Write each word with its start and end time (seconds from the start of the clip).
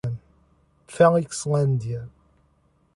Felixlândia 0.87 2.09